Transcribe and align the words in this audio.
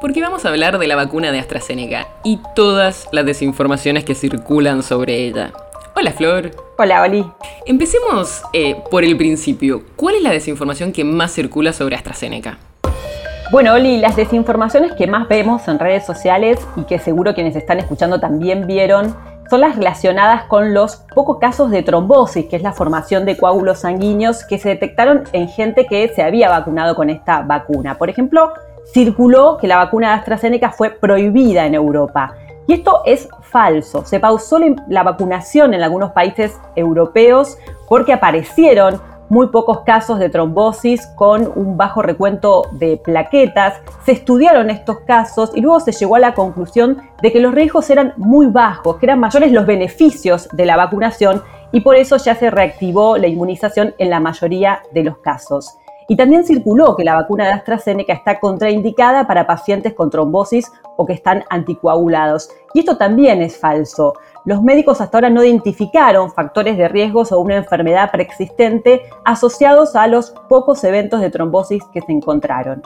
porque 0.00 0.20
vamos 0.20 0.44
a 0.44 0.50
hablar 0.50 0.78
de 0.78 0.86
la 0.86 0.96
vacuna 0.96 1.32
de 1.32 1.38
AstraZeneca 1.38 2.06
y 2.22 2.40
todas 2.54 3.08
las 3.12 3.26
desinformaciones 3.26 4.04
que 4.04 4.14
circulan 4.14 4.82
sobre 4.82 5.26
ella. 5.26 5.52
Hola 5.96 6.12
Flor. 6.12 6.50
Hola 6.78 7.02
Oli. 7.02 7.26
Empecemos 7.66 8.42
eh, 8.52 8.76
por 8.90 9.04
el 9.04 9.16
principio. 9.16 9.82
¿Cuál 9.96 10.16
es 10.16 10.22
la 10.22 10.30
desinformación 10.30 10.92
que 10.92 11.02
más 11.04 11.32
circula 11.32 11.72
sobre 11.72 11.96
AstraZeneca? 11.96 12.58
Bueno, 13.50 13.72
Oli, 13.72 13.98
las 13.98 14.14
desinformaciones 14.14 14.92
que 14.92 15.06
más 15.06 15.26
vemos 15.26 15.66
en 15.68 15.78
redes 15.78 16.04
sociales 16.04 16.60
y 16.76 16.82
que 16.82 16.98
seguro 16.98 17.34
quienes 17.34 17.56
están 17.56 17.78
escuchando 17.78 18.20
también 18.20 18.66
vieron 18.66 19.16
son 19.48 19.62
las 19.62 19.76
relacionadas 19.76 20.44
con 20.44 20.74
los 20.74 20.96
pocos 21.14 21.38
casos 21.38 21.70
de 21.70 21.82
trombosis, 21.82 22.46
que 22.46 22.56
es 22.56 22.62
la 22.62 22.74
formación 22.74 23.24
de 23.24 23.38
coágulos 23.38 23.80
sanguíneos 23.80 24.44
que 24.44 24.58
se 24.58 24.68
detectaron 24.68 25.24
en 25.32 25.48
gente 25.48 25.86
que 25.86 26.08
se 26.14 26.22
había 26.22 26.50
vacunado 26.50 26.94
con 26.94 27.08
esta 27.08 27.40
vacuna. 27.40 27.96
Por 27.96 28.10
ejemplo, 28.10 28.52
circuló 28.92 29.58
que 29.58 29.66
la 29.66 29.76
vacuna 29.76 30.08
de 30.08 30.14
AstraZeneca 30.14 30.70
fue 30.70 30.90
prohibida 30.90 31.66
en 31.66 31.74
Europa. 31.74 32.34
Y 32.66 32.74
esto 32.74 33.02
es 33.06 33.28
falso. 33.42 34.04
Se 34.04 34.20
pausó 34.20 34.58
la 34.88 35.02
vacunación 35.02 35.72
en 35.72 35.82
algunos 35.82 36.12
países 36.12 36.58
europeos 36.76 37.56
porque 37.88 38.12
aparecieron 38.12 39.00
muy 39.30 39.48
pocos 39.48 39.80
casos 39.80 40.18
de 40.18 40.30
trombosis 40.30 41.06
con 41.16 41.50
un 41.54 41.76
bajo 41.76 42.02
recuento 42.02 42.64
de 42.72 42.96
plaquetas. 42.96 43.80
Se 44.04 44.12
estudiaron 44.12 44.70
estos 44.70 45.00
casos 45.00 45.52
y 45.54 45.60
luego 45.60 45.80
se 45.80 45.92
llegó 45.92 46.16
a 46.16 46.20
la 46.20 46.34
conclusión 46.34 47.02
de 47.22 47.32
que 47.32 47.40
los 47.40 47.54
riesgos 47.54 47.90
eran 47.90 48.14
muy 48.16 48.46
bajos, 48.46 48.96
que 48.96 49.06
eran 49.06 49.20
mayores 49.20 49.52
los 49.52 49.66
beneficios 49.66 50.48
de 50.52 50.64
la 50.64 50.76
vacunación 50.76 51.42
y 51.72 51.80
por 51.80 51.96
eso 51.96 52.16
ya 52.16 52.34
se 52.34 52.50
reactivó 52.50 53.18
la 53.18 53.26
inmunización 53.26 53.94
en 53.98 54.10
la 54.10 54.20
mayoría 54.20 54.82
de 54.92 55.04
los 55.04 55.18
casos. 55.18 55.76
Y 56.10 56.16
también 56.16 56.44
circuló 56.44 56.96
que 56.96 57.04
la 57.04 57.14
vacuna 57.14 57.44
de 57.44 57.52
AstraZeneca 57.52 58.14
está 58.14 58.40
contraindicada 58.40 59.26
para 59.26 59.46
pacientes 59.46 59.92
con 59.92 60.08
trombosis 60.08 60.72
o 60.96 61.04
que 61.04 61.12
están 61.12 61.44
anticoagulados. 61.50 62.48
Y 62.72 62.80
esto 62.80 62.96
también 62.96 63.42
es 63.42 63.58
falso. 63.58 64.14
Los 64.46 64.62
médicos 64.62 65.02
hasta 65.02 65.18
ahora 65.18 65.28
no 65.28 65.44
identificaron 65.44 66.32
factores 66.32 66.78
de 66.78 66.88
riesgos 66.88 67.30
o 67.30 67.40
una 67.40 67.56
enfermedad 67.56 68.10
preexistente 68.10 69.02
asociados 69.26 69.94
a 69.94 70.06
los 70.06 70.30
pocos 70.48 70.82
eventos 70.84 71.20
de 71.20 71.28
trombosis 71.28 71.84
que 71.92 72.00
se 72.00 72.12
encontraron. 72.12 72.82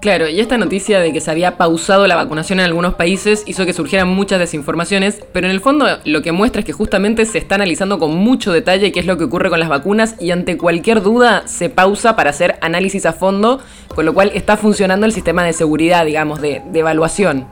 Claro, 0.00 0.28
y 0.28 0.40
esta 0.40 0.58
noticia 0.58 1.00
de 1.00 1.12
que 1.12 1.20
se 1.20 1.30
había 1.30 1.56
pausado 1.56 2.06
la 2.06 2.16
vacunación 2.16 2.60
en 2.60 2.66
algunos 2.66 2.94
países 2.94 3.42
hizo 3.46 3.64
que 3.64 3.72
surgieran 3.72 4.08
muchas 4.08 4.38
desinformaciones, 4.38 5.22
pero 5.32 5.46
en 5.46 5.50
el 5.50 5.60
fondo 5.60 5.86
lo 6.04 6.22
que 6.22 6.32
muestra 6.32 6.60
es 6.60 6.66
que 6.66 6.72
justamente 6.72 7.24
se 7.24 7.38
está 7.38 7.54
analizando 7.54 7.98
con 7.98 8.14
mucho 8.14 8.52
detalle 8.52 8.92
qué 8.92 9.00
es 9.00 9.06
lo 9.06 9.16
que 9.16 9.24
ocurre 9.24 9.48
con 9.48 9.58
las 9.58 9.70
vacunas 9.70 10.14
y 10.20 10.30
ante 10.32 10.58
cualquier 10.58 11.02
duda 11.02 11.42
se 11.46 11.70
pausa 11.70 12.14
para 12.14 12.30
hacer 12.30 12.58
análisis 12.60 13.06
a 13.06 13.14
fondo, 13.14 13.60
con 13.94 14.04
lo 14.04 14.12
cual 14.12 14.32
está 14.34 14.56
funcionando 14.56 15.06
el 15.06 15.12
sistema 15.12 15.44
de 15.44 15.54
seguridad, 15.54 16.04
digamos, 16.04 16.40
de, 16.40 16.62
evaluación. 16.74 17.48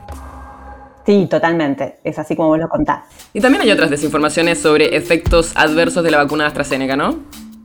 Sí, 1.05 1.27
totalmente. 1.29 1.97
Es 2.03 2.19
así 2.19 2.35
como 2.35 2.49
vos 2.49 2.59
lo 2.59 2.69
contás. 2.69 3.05
Y 3.33 3.41
también 3.41 3.63
hay 3.63 3.71
otras 3.71 3.89
desinformaciones 3.89 4.59
sobre 4.59 4.95
efectos 4.95 5.51
adversos 5.55 6.03
de 6.03 6.11
la 6.11 6.17
vacuna 6.17 6.43
de 6.43 6.47
AstraZeneca, 6.49 6.95
¿no? 6.95 7.19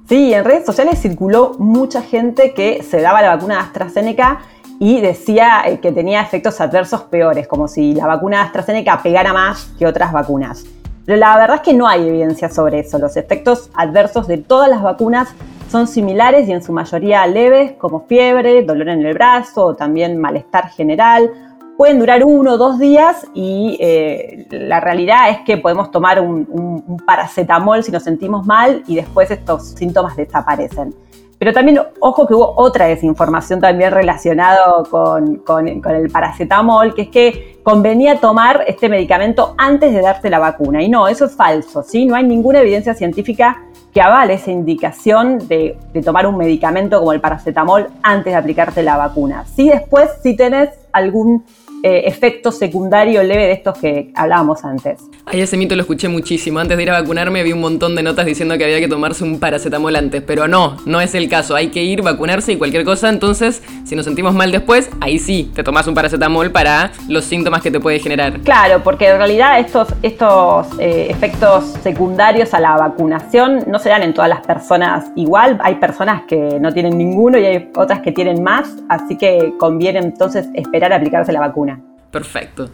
Sí, 0.08 0.34
en 0.34 0.44
redes 0.44 0.66
sociales 0.66 1.00
circuló 1.00 1.54
mucha 1.58 2.02
gente 2.02 2.52
que 2.54 2.82
se 2.82 3.00
daba 3.00 3.22
la 3.22 3.36
vacuna 3.36 3.54
de 3.54 3.60
AstraZeneca 3.60 4.40
y 4.82 4.98
decía 5.02 5.62
eh, 5.66 5.78
que 5.78 5.92
tenía 5.92 6.22
efectos 6.22 6.58
adversos 6.58 7.02
peores, 7.02 7.46
como 7.46 7.68
si 7.68 7.92
la 7.92 8.06
vacuna 8.06 8.42
AstraZeneca 8.42 9.00
pegara 9.02 9.32
más 9.34 9.66
que 9.78 9.86
otras 9.86 10.10
vacunas. 10.10 10.64
Pero 11.04 11.18
la 11.18 11.36
verdad 11.36 11.56
es 11.56 11.62
que 11.62 11.74
no 11.74 11.86
hay 11.86 12.08
evidencia 12.08 12.48
sobre 12.48 12.80
eso. 12.80 12.98
Los 12.98 13.19
efectos 13.19 13.69
adversos 13.74 14.26
de 14.26 14.38
todas 14.38 14.70
las 14.70 14.82
vacunas 14.82 15.28
son 15.70 15.86
similares 15.86 16.48
y 16.48 16.52
en 16.52 16.62
su 16.62 16.72
mayoría 16.72 17.26
leves, 17.26 17.72
como 17.72 18.06
fiebre, 18.06 18.62
dolor 18.62 18.88
en 18.88 19.04
el 19.04 19.12
brazo 19.12 19.66
o 19.66 19.74
también 19.74 20.16
malestar 20.16 20.70
general. 20.70 21.30
Pueden 21.76 21.98
durar 21.98 22.24
uno 22.24 22.54
o 22.54 22.56
dos 22.56 22.78
días 22.78 23.26
y 23.34 23.76
eh, 23.80 24.46
la 24.50 24.80
realidad 24.80 25.28
es 25.28 25.40
que 25.44 25.58
podemos 25.58 25.90
tomar 25.90 26.22
un 26.22 27.02
paracetamol 27.04 27.84
si 27.84 27.92
nos 27.92 28.02
sentimos 28.02 28.46
mal 28.46 28.82
y 28.86 28.96
después 28.96 29.30
estos 29.30 29.69
síntomas 29.69 30.16
desaparecen. 30.16 30.94
Pero 31.40 31.54
también, 31.54 31.80
ojo 32.00 32.26
que 32.26 32.34
hubo 32.34 32.52
otra 32.54 32.84
desinformación 32.84 33.62
también 33.62 33.92
relacionada 33.92 34.82
con, 34.90 35.42
el 35.88 36.10
paracetamol, 36.10 36.92
que 36.92 37.02
es 37.02 37.08
que 37.08 37.60
convenía 37.62 38.20
tomar 38.20 38.62
este 38.66 38.90
medicamento 38.90 39.54
antes 39.56 39.94
de 39.94 40.02
darte 40.02 40.28
la 40.28 40.38
vacuna. 40.38 40.82
Y 40.82 40.90
no, 40.90 41.08
eso 41.08 41.24
es 41.24 41.34
falso, 41.34 41.82
¿sí? 41.82 42.04
No 42.04 42.14
hay 42.14 42.24
ninguna 42.24 42.60
evidencia 42.60 42.92
científica 42.92 43.62
que 43.94 44.02
avale 44.02 44.34
esa 44.34 44.50
indicación 44.50 45.38
de, 45.48 45.78
de 45.94 46.02
tomar 46.02 46.26
un 46.26 46.36
medicamento 46.36 46.98
como 46.98 47.14
el 47.14 47.22
paracetamol 47.22 47.88
antes 48.02 48.34
de 48.34 48.38
aplicarte 48.38 48.82
la 48.82 48.98
vacuna. 48.98 49.46
Sí, 49.46 49.70
después, 49.70 50.10
si 50.22 50.36
tenés 50.36 50.68
algún 50.92 51.46
eh, 51.82 52.02
efecto 52.06 52.52
secundario 52.52 53.22
leve 53.22 53.46
de 53.46 53.52
estos 53.52 53.78
que 53.78 54.10
hablábamos 54.14 54.64
antes. 54.64 55.00
Ay, 55.24 55.41
ese 55.41 55.56
mito 55.56 55.74
lo 55.76 55.82
escuché 55.82 56.08
muchísimo. 56.08 56.58
Antes 56.58 56.76
de 56.76 56.82
ir 56.82 56.91
a 56.91 57.00
vacunarme 57.00 57.42
vi 57.42 57.52
un 57.52 57.60
montón 57.60 57.94
de 57.96 58.02
notas 58.02 58.26
diciendo 58.26 58.58
que 58.58 58.64
había 58.64 58.80
que 58.80 58.88
tomarse 58.88 59.24
un 59.24 59.38
paracetamol 59.38 59.94
antes, 59.96 60.22
pero 60.22 60.48
no, 60.48 60.76
no 60.86 61.00
es 61.00 61.14
el 61.14 61.28
caso. 61.28 61.54
Hay 61.54 61.69
que 61.69 61.82
ir, 61.82 62.02
vacunarse 62.02 62.52
y 62.52 62.56
cualquier 62.56 62.84
cosa. 62.84 63.08
Entonces, 63.08 63.62
si 63.84 63.96
nos 63.96 64.04
sentimos 64.04 64.34
mal 64.34 64.52
después, 64.52 64.90
ahí 65.00 65.19
sí, 65.19 65.50
te 65.54 65.62
tomas 65.62 65.86
un 65.86 65.94
paracetamol 65.94 66.50
para 66.50 66.92
los 67.08 67.24
síntomas 67.24 67.62
que 67.62 67.70
te 67.70 67.80
puede 67.80 67.98
generar. 67.98 68.40
Claro, 68.40 68.82
porque 68.82 69.08
en 69.08 69.16
realidad 69.16 69.58
estos, 69.58 69.88
estos 70.02 70.66
eh, 70.78 71.06
efectos 71.10 71.64
secundarios 71.82 72.54
a 72.54 72.60
la 72.60 72.76
vacunación 72.76 73.64
no 73.66 73.78
se 73.78 73.88
dan 73.88 74.02
en 74.02 74.14
todas 74.14 74.28
las 74.28 74.40
personas 74.40 75.10
igual. 75.16 75.58
Hay 75.62 75.76
personas 75.76 76.22
que 76.28 76.58
no 76.60 76.72
tienen 76.72 76.96
ninguno 76.98 77.38
y 77.38 77.44
hay 77.44 77.70
otras 77.76 78.00
que 78.00 78.12
tienen 78.12 78.42
más, 78.42 78.76
así 78.88 79.16
que 79.16 79.54
conviene 79.58 79.98
entonces 80.00 80.48
esperar 80.54 80.92
a 80.92 80.96
aplicarse 80.96 81.32
la 81.32 81.40
vacuna. 81.40 81.69
Perfecto. 82.10 82.71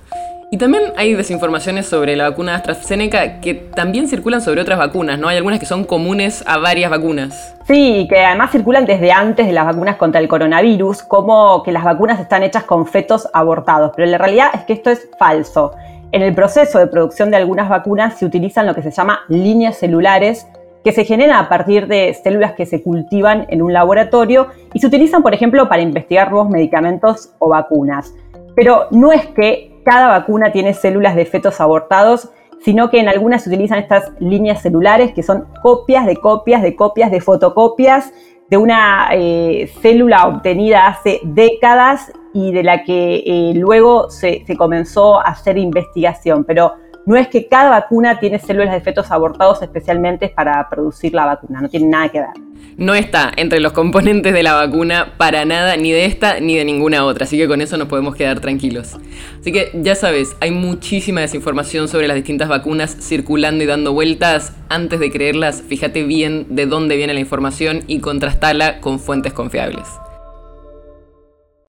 Y 0.49 0.59
también 0.59 0.93
hay 0.97 1.13
desinformaciones 1.15 1.87
sobre 1.87 2.15
la 2.15 2.31
vacuna 2.31 2.55
AstraZeneca 2.55 3.41
que 3.41 3.55
también 3.55 4.07
circulan 4.07 4.41
sobre 4.41 4.61
otras 4.61 4.79
vacunas, 4.79 5.19
¿no? 5.19 5.27
Hay 5.27 5.37
algunas 5.37 5.59
que 5.59 5.67
son 5.67 5.83
comunes 5.83 6.45
a 6.47 6.59
varias 6.59 6.89
vacunas. 6.89 7.57
Sí, 7.67 8.07
que 8.09 8.25
además 8.25 8.53
circulan 8.53 8.87
desde 8.87 9.11
antes 9.11 9.49
de 9.49 9.53
las 9.53 9.67
vacunas 9.67 9.97
contra 9.97 10.21
el 10.21 10.29
coronavirus, 10.29 11.03
como 11.03 11.65
que 11.65 11.73
las 11.73 11.83
vacunas 11.83 12.21
están 12.21 12.45
hechas 12.45 12.63
con 12.63 12.87
fetos 12.87 13.29
abortados, 13.33 13.91
pero 13.97 14.09
la 14.09 14.19
realidad 14.19 14.51
es 14.55 14.63
que 14.63 14.75
esto 14.75 14.91
es 14.91 15.09
falso. 15.19 15.73
En 16.13 16.23
el 16.23 16.33
proceso 16.33 16.79
de 16.79 16.87
producción 16.87 17.33
de 17.33 17.39
algunas 17.39 17.69
vacunas 17.69 18.17
se 18.17 18.25
utilizan 18.25 18.67
lo 18.67 18.75
que 18.77 18.83
se 18.83 18.93
llama 18.93 19.23
líneas 19.29 19.77
celulares 19.79 20.47
que 20.85 20.93
se 20.93 21.05
generan 21.05 21.45
a 21.45 21.49
partir 21.49 21.89
de 21.89 22.15
células 22.15 22.53
que 22.53 22.65
se 22.65 22.81
cultivan 22.81 23.47
en 23.49 23.61
un 23.61 23.73
laboratorio 23.73 24.47
y 24.73 24.79
se 24.79 24.87
utilizan, 24.87 25.21
por 25.21 25.35
ejemplo, 25.35 25.69
para 25.69 25.83
investigar 25.83 26.31
nuevos 26.31 26.49
medicamentos 26.49 27.31
o 27.41 27.49
vacunas. 27.49 28.15
Pero 28.57 28.89
no 28.91 29.13
es 29.13 29.27
que 29.27 29.81
cada 29.85 30.09
vacuna 30.09 30.51
tiene 30.51 30.75
células 30.75 31.15
de 31.15 31.27
fetos 31.27 31.61
abortados, 31.61 32.31
sino 32.65 32.91
que 32.91 32.99
en 32.99 33.09
algunas 33.09 33.45
se 33.45 33.51
utilizan 33.51 33.79
estas 33.79 34.11
líneas 34.19 34.63
celulares 34.63 35.13
que 35.13 35.23
son 35.23 35.47
copias 35.63 36.07
de 36.07 36.17
copias 36.17 36.63
de 36.63 36.75
copias 36.75 37.13
de 37.13 37.21
fotocopias 37.21 38.13
de 38.49 38.57
una 38.57 39.09
eh, 39.13 39.71
célula 39.81 40.27
obtenida 40.27 40.87
hace 40.87 41.21
décadas 41.25 42.13
y 42.33 42.53
de 42.53 42.63
la 42.63 42.85
que 42.85 43.23
eh, 43.27 43.53
luego 43.55 44.09
se, 44.11 44.45
se, 44.47 44.57
comenzó 44.57 45.19
a 45.19 45.25
hacer 45.25 45.59
investigación. 45.59 46.45
Pero 46.45 46.75
no 47.07 47.17
es 47.17 47.29
que 47.29 47.49
cada 47.49 47.71
vacuna 47.71 48.19
tiene 48.21 48.39
células 48.39 48.73
de 48.73 48.81
fetos 48.81 49.11
abortados 49.11 49.63
especialmente 49.63 50.29
para 50.29 50.69
producir 50.69 51.15
la 51.15 51.25
vacuna, 51.25 51.61
no 51.61 51.69
tiene 51.69 51.87
nada 51.87 52.09
que 52.11 52.21
ver 52.21 52.47
no 52.77 52.95
está 52.95 53.33
entre 53.37 53.61
los 53.61 53.73
componentes 53.73 54.33
de 54.33 54.43
la 54.43 54.55
vacuna 54.55 55.15
para 55.17 55.45
nada, 55.45 55.77
ni 55.77 55.93
de 55.93 56.05
esta 56.05 56.41
ni 56.41 56.57
de 56.57 56.65
ninguna 56.65 57.05
otra. 57.05 57.25
Así 57.25 57.39
que 57.39 57.49
con 57.49 57.61
eso 57.61 57.77
nos 57.77 57.89
podemos 57.89 58.15
quedar 58.15 58.41
tranquilos. 58.41 58.97
Así 59.41 59.53
que 59.53 59.71
ya 59.75 59.95
sabes, 59.95 60.37
hay 60.41 60.51
muchísima 60.51 61.23
desinformación 61.23 61.89
sobre 61.89 62.07
las 62.07 62.17
distintas 62.17 62.49
vacunas 62.49 62.97
circulando 63.01 63.65
y 63.65 63.67
dando 63.67 63.93
vueltas. 63.93 64.53
Antes 64.69 65.01
de 65.01 65.11
creerlas, 65.11 65.63
fíjate 65.63 66.03
bien 66.03 66.47
de 66.51 66.67
dónde 66.67 66.97
viene 66.97 67.15
la 67.15 67.21
información 67.21 67.83
y 67.87 68.01
contrastala 68.01 68.81
con 68.81 68.99
fuentes 68.99 69.33
confiables. 69.33 69.87